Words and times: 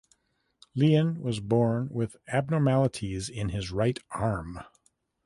Lian 0.75 1.19
was 1.21 1.39
born 1.39 1.87
with 1.91 2.17
abnormalities 2.27 3.29
in 3.29 3.49
his 3.49 3.69
right 3.69 3.99
arm. 4.09 4.61